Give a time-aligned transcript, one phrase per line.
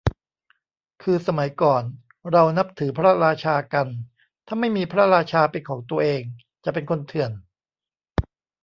[1.03, 1.83] คือสมัยก่อน
[2.31, 3.87] เรานับถือพระราชากัน
[4.47, 6.21] ถ้าไม่มีพระราชาเป็นของตัวเอง
[6.63, 7.31] จะเป็นคนเถื่อน